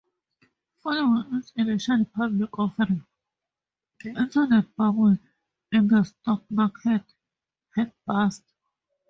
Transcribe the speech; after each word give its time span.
Following 0.81 1.35
its 1.35 1.51
initial 1.55 2.05
public 2.05 2.57
offering, 2.57 3.05
the 4.03 4.09
internet 4.09 4.75
'bubble' 4.75 5.19
in 5.71 5.87
the 5.89 6.03
stock 6.05 6.41
market 6.49 7.03
had 7.75 7.93
burst. 8.07 8.41